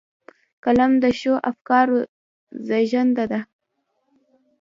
قلم 0.63 0.91
د 1.03 1.05
ښو 1.19 1.33
افکارو 1.49 1.97
زېږنده 2.67 3.25
ده 3.31 3.39